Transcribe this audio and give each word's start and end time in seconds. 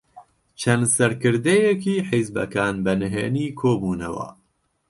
چەند 0.61 0.83
سەرکردەیەکی 0.95 2.05
حیزبەکان 2.09 2.75
بەنهێنی 2.85 3.47
کۆبوونەوە. 3.59 4.27